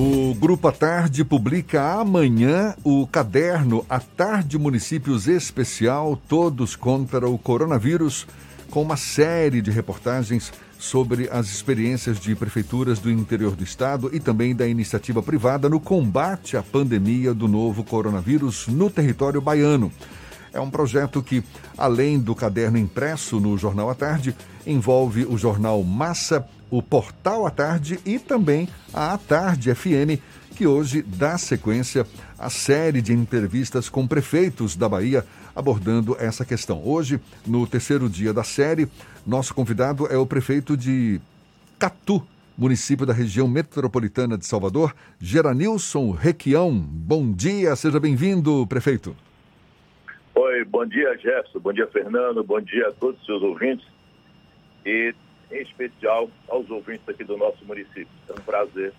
[0.00, 7.36] O Grupo A Tarde publica amanhã o caderno A Tarde Municípios Especial Todos contra o
[7.36, 8.24] Coronavírus,
[8.70, 14.20] com uma série de reportagens sobre as experiências de prefeituras do interior do estado e
[14.20, 19.90] também da iniciativa privada no combate à pandemia do novo coronavírus no território baiano.
[20.52, 21.42] É um projeto que,
[21.76, 24.32] além do caderno impresso no Jornal à Tarde,
[24.64, 30.20] envolve o jornal Massa, o Portal à Tarde e também a À Tarde FM,
[30.56, 32.06] que hoje dá sequência
[32.38, 36.80] à série de entrevistas com prefeitos da Bahia abordando essa questão.
[36.84, 38.86] Hoje, no terceiro dia da série,
[39.26, 41.20] nosso convidado é o prefeito de
[41.78, 42.22] Catu,
[42.56, 46.72] município da região metropolitana de Salvador, Geranilson Requião.
[46.72, 49.16] Bom dia, seja bem-vindo, prefeito.
[50.34, 53.86] Oi, bom dia, Jefferson, bom dia, Fernando, bom dia a todos os seus ouvintes
[54.86, 55.12] e,
[55.50, 58.08] em especial, aos ouvintes aqui do nosso município.
[58.28, 58.92] É um prazer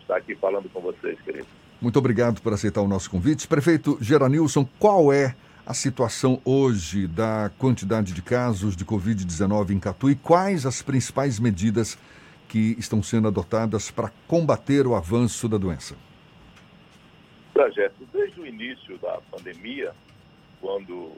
[0.00, 1.46] estar aqui falando com vocês, querido.
[1.80, 3.48] Muito obrigado por aceitar o nosso convite.
[3.48, 10.10] Prefeito Geranilson, qual é a situação hoje da quantidade de casos de Covid-19 em Catu
[10.10, 11.96] e quais as principais medidas
[12.48, 15.96] que estão sendo adotadas para combater o avanço da doença?
[17.52, 19.92] Projeto, desde o início da pandemia,
[20.60, 21.12] quando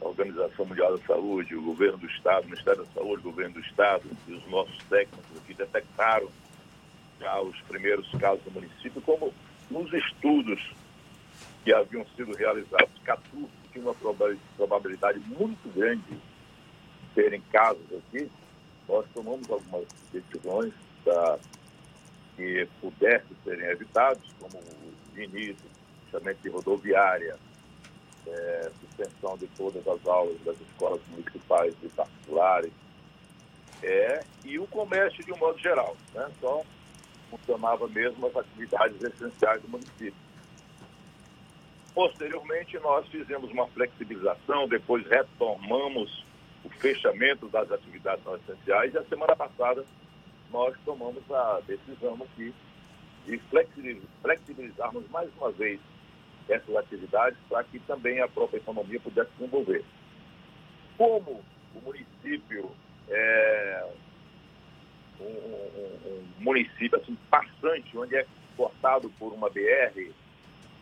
[0.00, 3.54] a Organização Mundial da Saúde, o governo do Estado, o Ministério da Saúde, o governo
[3.54, 6.28] do Estado e os nossos técnicos aqui detectaram
[7.20, 9.32] já os primeiros casos no município, como
[9.70, 10.60] nos estudos
[11.64, 13.94] que haviam sido realizados, 14 tinha uma
[14.56, 16.18] probabilidade muito grande de
[17.14, 18.30] terem casos aqui,
[18.88, 20.72] nós tomamos algumas decisões
[22.36, 25.56] que pudessem serem evitados, como o início,
[26.04, 27.36] fechamento de rodoviária,
[28.28, 32.72] é, suspensão de todas as aulas das escolas municipais e particulares,
[33.82, 35.96] é, e o comércio de um modo geral.
[36.14, 36.28] Né?
[36.40, 36.64] Só
[37.30, 40.26] funcionava mesmo as atividades essenciais do município.
[41.94, 46.24] Posteriormente, nós fizemos uma flexibilização, depois retomamos
[46.64, 49.84] o fechamento das atividades não essenciais e a semana passada
[50.50, 52.52] nós tomamos a decisão aqui
[53.24, 53.40] de
[54.22, 55.80] flexibilizarmos mais uma vez
[56.48, 59.84] essas atividades para que também a própria economia pudesse se desenvolver.
[60.96, 61.42] Como
[61.74, 62.70] o município
[63.08, 63.88] é
[65.20, 68.26] um, um, um município assim, passante, onde é
[68.56, 70.10] cortado por uma BR,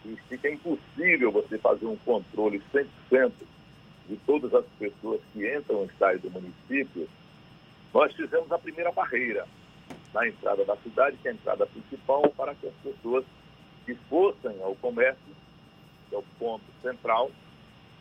[0.04, 2.62] e fica impossível você fazer um controle
[3.10, 3.32] 100%
[4.08, 7.08] de todas as pessoas que entram e saem do município,
[7.92, 9.46] nós fizemos a primeira barreira
[10.12, 13.24] na entrada da cidade, que é a entrada principal, para que as pessoas
[13.86, 15.34] que fossem ao comércio,
[16.08, 17.30] que é o ponto central,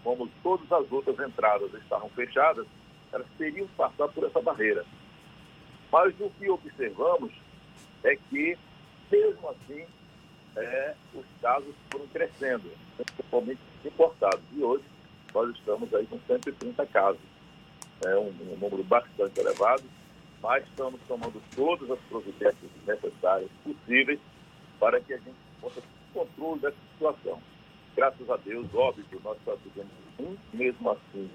[0.03, 2.68] como todas as outras entradas estavam fechadas,
[3.12, 4.86] elas teriam que passar por essa barreira.
[5.91, 7.31] Mas o que observamos
[8.03, 8.58] é que,
[9.12, 9.86] mesmo assim,
[10.56, 14.44] é, os casos foram crescendo, principalmente importados.
[14.52, 14.84] E hoje
[15.34, 17.22] nós estamos aí com 130 casos.
[18.06, 19.84] É um, um número bastante elevado,
[20.42, 24.19] mas estamos tomando todas as providências necessárias, possíveis,
[24.80, 27.42] para que a gente possa ter controle dessa situação.
[27.96, 31.30] Graças a Deus, óbvio, nós só tivemos um, mesmo assim,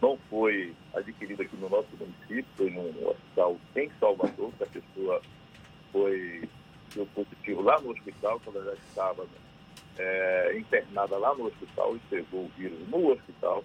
[0.00, 5.22] não foi adquirido aqui no nosso município, foi num hospital em Salvador, que a pessoa
[5.90, 6.48] foi
[6.94, 9.26] deu positivo lá no hospital, quando ela já estava
[9.98, 13.64] é, internada lá no hospital e pegou o vírus no hospital.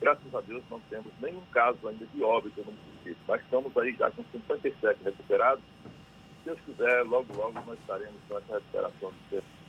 [0.00, 3.94] Graças a Deus não temos nenhum caso ainda de óbito no município, mas estamos aí
[3.94, 5.62] já com 57 recuperados.
[5.84, 9.61] Se Deus quiser, logo, logo nós estaremos com essa recuperação do tempo.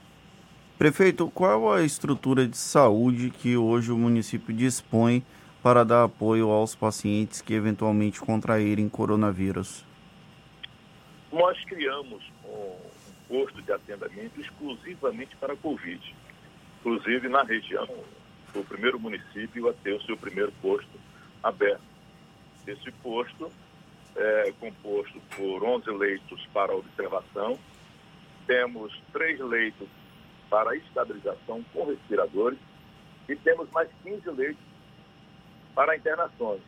[0.77, 5.23] Prefeito, qual a estrutura de saúde que hoje o município dispõe
[5.61, 9.85] para dar apoio aos pacientes que eventualmente contraírem coronavírus?
[11.31, 12.23] Nós criamos
[13.33, 16.15] posto de atendimento exclusivamente para a Covid.
[16.79, 17.87] Inclusive, na região,
[18.53, 20.99] o primeiro município a ter o seu primeiro posto
[21.41, 21.81] aberto.
[22.67, 23.51] Esse posto
[24.15, 27.57] é composto por 11 leitos para observação,
[28.45, 29.87] temos três leitos
[30.53, 32.59] para estabilização com respiradores
[33.27, 34.63] e temos mais 15 leitos
[35.73, 36.61] para internações.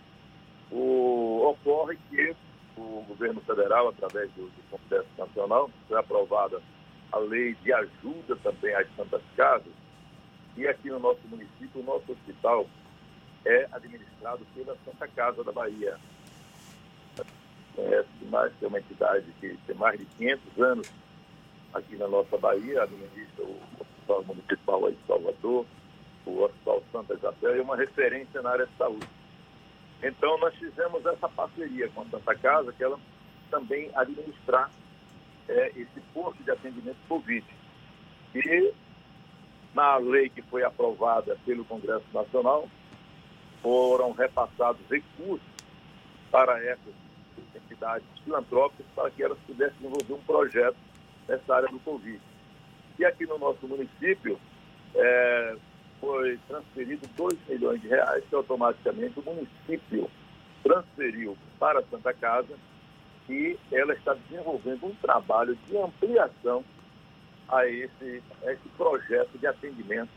[0.71, 2.35] O, ocorre que
[2.75, 6.59] o governo federal, através do, do Congresso Nacional, foi aprovada
[7.11, 9.71] a lei de ajuda também às Santas Casas,
[10.57, 12.65] e aqui no nosso município, o nosso hospital
[13.45, 15.99] é administrado pela Santa Casa da Bahia.
[17.75, 21.04] Conhece mais, que é uma entidade que tem mais de 500 anos
[21.75, 25.65] aqui na nossa Bahia, administra o Hospital Municipal de Salvador,
[26.25, 29.07] o Hospital Santa Isabel, é uma referência na área de saúde.
[30.01, 32.99] Então, nós fizemos essa parceria com a Santa Casa, que ela
[33.51, 34.71] também administrar
[35.47, 37.45] é, esse posto de atendimento Covid.
[38.33, 38.73] E
[39.73, 42.69] na lei que foi aprovada pelo Congresso Nacional,
[43.61, 45.47] foram repassados recursos
[46.31, 46.93] para essas
[47.55, 50.77] entidades filantrópicas para que elas pudessem desenvolver um projeto
[51.27, 52.21] nessa área do Covid.
[52.97, 54.39] E aqui no nosso município
[54.95, 55.55] é,
[55.99, 60.09] foi transferido 2 milhões de reais que automaticamente o município
[60.63, 62.55] transferiu para a Santa Casa
[63.29, 66.63] e ela está desenvolvendo um trabalho de ampliação
[67.49, 70.09] a esse, a esse projeto de atendimento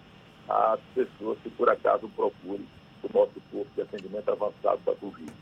[0.48, 2.66] às pessoas que por acaso procurem
[3.02, 5.32] o nosso posto de atendimento avançado da Covid.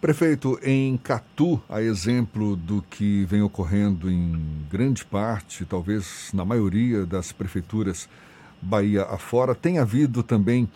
[0.00, 7.04] Prefeito, em Catu, a exemplo do que vem ocorrendo em grande parte, talvez na maioria
[7.04, 8.08] das prefeituras
[8.62, 10.66] Bahia afora, tem havido também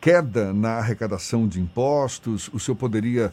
[0.00, 2.50] queda na arrecadação de impostos?
[2.52, 3.32] O senhor poderia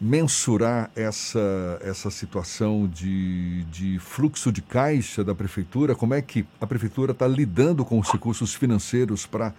[0.00, 5.96] mensurar essa, essa situação de, de fluxo de caixa da prefeitura?
[5.96, 9.52] Como é que a prefeitura está lidando com os recursos financeiros para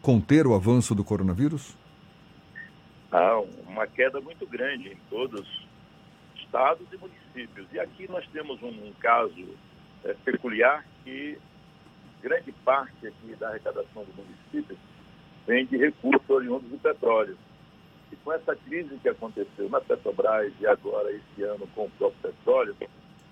[0.00, 1.76] conter o avanço do coronavírus?
[3.10, 3.40] Ah,
[3.74, 5.66] uma queda muito grande em todos os
[6.36, 7.66] estados e municípios.
[7.72, 9.48] E aqui nós temos um, um caso
[10.04, 11.36] é, peculiar que
[12.22, 14.78] grande parte aqui da arrecadação do município
[15.46, 17.36] vem de recursos oriundos do petróleo.
[18.12, 22.32] E com essa crise que aconteceu na Petrobras e agora esse ano com o próprio
[22.32, 22.76] petróleo,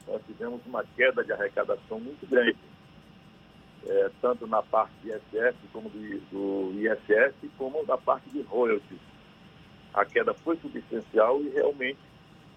[0.06, 2.58] nós tivemos uma queda de arrecadação muito grande,
[3.86, 9.11] é, tanto na parte de ISS como do, do ISS, como na parte de royalties.
[9.94, 11.98] A queda foi substancial e realmente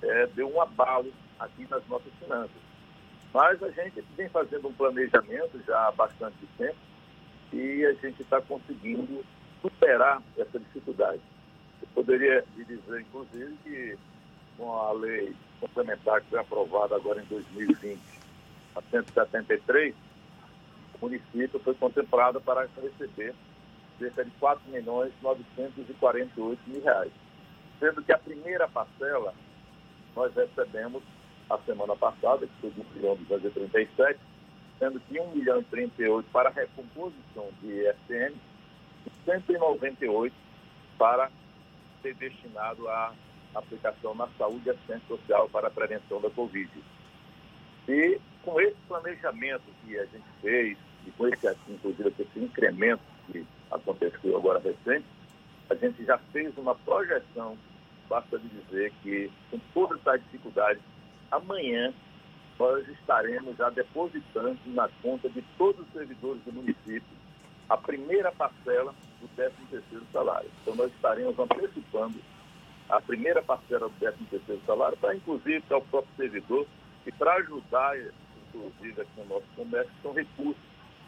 [0.01, 2.65] é, deu um abalo aqui nas nossas finanças.
[3.33, 6.77] Mas a gente vem fazendo um planejamento já há bastante tempo
[7.51, 9.23] e a gente está conseguindo
[9.61, 11.21] superar essa dificuldade.
[11.81, 13.97] Eu poderia dizer, inclusive, que
[14.57, 17.99] com a lei complementar que foi aprovada agora em 2020,
[18.75, 19.93] a 173,
[20.93, 23.33] o município foi contemplado para receber
[23.99, 27.11] cerca de 4 milhões 948 mil reais.
[27.79, 29.33] Sendo que a primeira parcela
[30.15, 31.03] nós recebemos
[31.49, 34.19] a semana passada, que foi de 1 milhão 237,
[34.79, 38.33] sendo que 1 milhão e 38 para recomposição de ISN
[39.25, 40.35] 198
[40.97, 41.29] para
[42.01, 43.13] ser destinado à
[43.53, 46.69] aplicação na saúde e assistência social para a prevenção da Covid.
[47.87, 53.01] E com esse planejamento que a gente fez, e com esse, inclusive, esse incremento
[53.31, 55.05] que aconteceu agora recente,
[55.69, 57.57] a gente já fez uma projeção,
[58.07, 60.79] basta dizer que, com toda essa dificuldade,
[61.31, 61.93] amanhã
[62.57, 67.03] nós estaremos já depositando na conta de todos os servidores do município
[67.67, 70.49] a primeira parcela do 13 terceiro salário.
[70.61, 72.19] Então nós estaremos antecipando
[72.87, 76.67] a primeira parcela do 13 terceiro salário para inclusive para o próprio servidor
[77.05, 77.97] e para ajudar,
[78.47, 80.63] inclusive aqui no nosso comércio, são recursos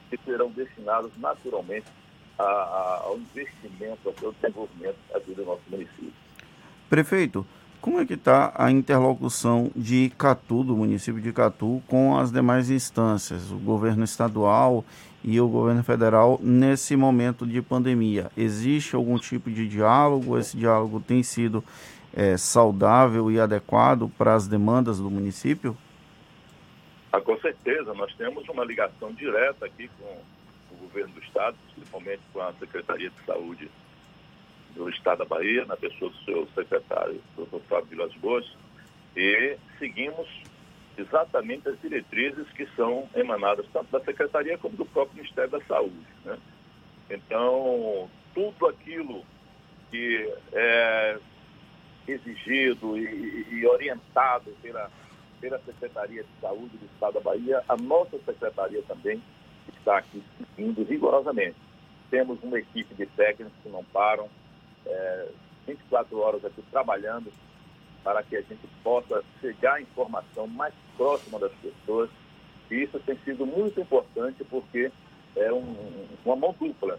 [0.10, 1.88] que serão destinados naturalmente
[2.38, 6.14] a, a, ao investimento, ao desenvolvimento aqui do nosso município.
[6.90, 7.46] Prefeito,
[7.82, 12.70] como é que está a interlocução de Catu, do município de Catu, com as demais
[12.70, 14.84] instâncias, o governo estadual
[15.24, 18.32] e o governo federal nesse momento de pandemia?
[18.36, 20.38] Existe algum tipo de diálogo?
[20.38, 21.64] Esse diálogo tem sido
[22.14, 25.78] é, saudável e adequado para as demandas do município?
[27.12, 30.18] Ah, com certeza, nós temos uma ligação direta aqui com
[30.78, 33.70] governo do estado, principalmente com a Secretaria de Saúde
[34.76, 38.46] do Estado da Bahia, na pessoa do seu secretário, doutor Fábio Vilas Boas,
[39.16, 40.28] e seguimos
[40.98, 46.08] exatamente as diretrizes que são emanadas tanto da Secretaria como do próprio Ministério da Saúde.
[46.26, 46.38] Né?
[47.10, 49.24] Então, tudo aquilo
[49.90, 51.18] que é
[52.08, 54.90] exigido e, e orientado pela,
[55.40, 59.22] pela Secretaria de Saúde do Estado da Bahia, a nossa Secretaria também
[59.72, 61.56] está aqui seguindo rigorosamente.
[62.10, 64.30] Temos uma equipe de técnicos que não param,
[64.86, 65.30] é,
[65.68, 67.32] 24 horas aqui trabalhando
[68.04, 72.10] para que a gente possa chegar à informação mais próxima das pessoas.
[72.72, 74.92] E isso tem sido muito importante porque
[75.36, 76.98] é um, uma mão dupla.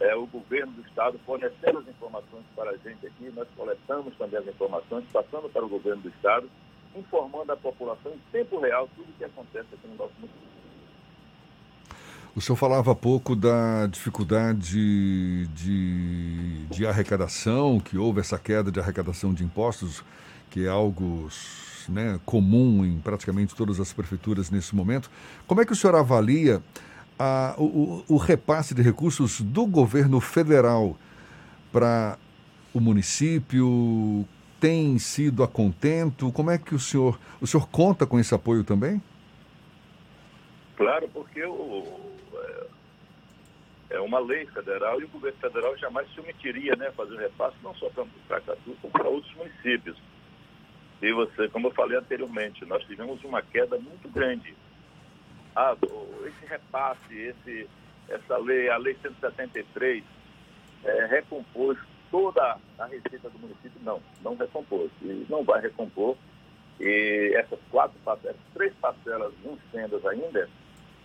[0.00, 4.40] É o governo do Estado fornecendo as informações para a gente aqui, nós coletamos também
[4.40, 6.50] as informações, passando para o governo do Estado,
[6.96, 10.51] informando a população em tempo real tudo o que acontece aqui no nosso município.
[12.34, 18.80] O senhor falava há pouco da dificuldade de, de arrecadação, que houve essa queda de
[18.80, 20.02] arrecadação de impostos,
[20.50, 21.28] que é algo
[21.88, 25.10] né, comum em praticamente todas as prefeituras nesse momento.
[25.46, 26.62] Como é que o senhor avalia
[27.18, 30.96] a, o, o repasse de recursos do governo federal
[31.70, 32.16] para
[32.72, 34.26] o município?
[34.62, 36.30] tem sido a contento?
[36.30, 39.02] Como é que o senhor, o senhor conta com esse apoio também?
[40.76, 41.84] Claro, porque o,
[43.92, 47.56] é uma lei federal e o governo federal jamais se omitiria né, fazer o repasse
[47.62, 49.96] não só para Catu, como para outros municípios.
[51.02, 54.54] E você, como eu falei anteriormente, nós tivemos uma queda muito grande.
[55.54, 55.76] Ah,
[56.24, 57.68] esse repasse, esse,
[58.08, 60.02] essa lei, a lei 173,
[60.84, 61.76] é, recompôs
[62.10, 63.80] toda a receita do município?
[63.82, 64.90] Não, não recompôs.
[65.02, 66.16] E não vai recompor.
[66.80, 70.48] E essas quatro parcelas, três parcelas vencendas ainda,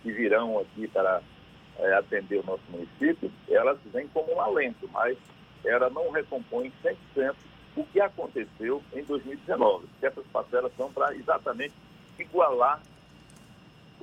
[0.02, 1.20] que virão aqui para
[1.78, 5.16] é, atender o nosso município, elas vêm como um alento, mas
[5.64, 7.34] ela não recompõe 100%
[7.76, 9.86] o que aconteceu em 2019.
[10.02, 11.74] Essas parcelas são para exatamente
[12.18, 12.80] igualar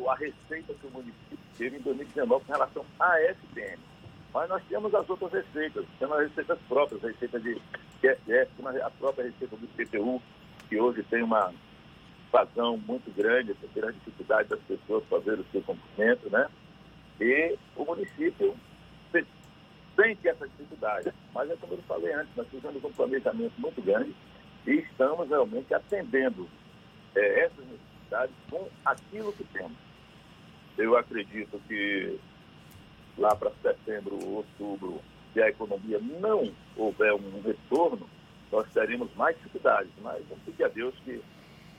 [0.08, 3.82] a receita que o município teve em 2019 com relação à SPM.
[4.34, 7.62] Mas nós temos as outras receitas, temos as receitas próprias, a receita de
[8.01, 8.51] QSF,
[8.84, 10.22] a própria receita do IPTU,
[10.67, 11.53] que hoje tem uma
[12.32, 16.50] vazão muito grande, pela dificuldade das pessoas fazer o seu cumprimento, né?
[17.19, 18.55] E o município
[19.95, 21.12] sente essa dificuldade.
[21.34, 24.13] Mas é como eu falei antes, nós fizemos um planejamento muito grande
[24.67, 26.48] e estamos realmente atendendo
[27.15, 29.77] é, essas necessidades com aquilo que temos.
[30.77, 32.19] Eu acredito que
[33.17, 35.01] lá para setembro, outubro,
[35.34, 38.10] se a economia não houver um retorno,
[38.51, 39.91] nós teremos mais dificuldades.
[40.01, 41.22] Mas vamos pedir a Deus que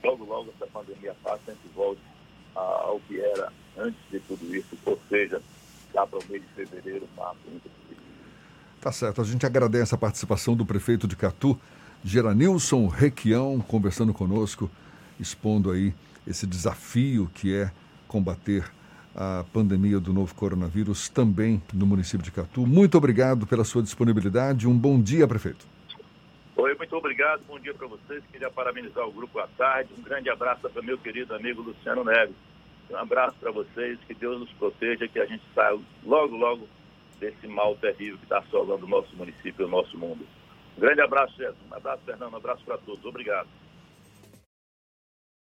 [0.03, 2.01] logo, logo essa pandemia passe e a gente volte
[2.57, 5.41] ao que era antes de tudo isso, ou seja,
[5.93, 7.69] lá para o mês de fevereiro, março, muito
[8.79, 9.21] Tá certo.
[9.21, 11.59] A gente agradece a participação do prefeito de Catu,
[12.03, 14.69] Geranilson Requião, conversando conosco,
[15.19, 15.93] expondo aí
[16.25, 17.71] esse desafio que é
[18.07, 18.63] combater
[19.15, 22.67] a pandemia do novo coronavírus também no município de Catu.
[22.67, 24.67] Muito obrigado pela sua disponibilidade.
[24.67, 25.65] Um bom dia, prefeito.
[26.59, 27.43] Oi, muito obrigado.
[27.47, 28.23] Bom dia para vocês.
[28.31, 29.93] Queria parabenizar o grupo à tarde.
[29.95, 32.35] Um grande abraço para meu querido amigo Luciano Neves.
[32.89, 33.99] Um abraço para vocês.
[34.07, 36.67] Que Deus nos proteja, que a gente saia logo, logo
[37.19, 40.25] desse mal terrível que está assolando o nosso município e o nosso mundo.
[40.75, 41.55] Um grande abraço, Jesus.
[41.69, 42.33] Um abraço, Fernando.
[42.33, 43.05] Um abraço para todos.
[43.05, 43.47] Obrigado.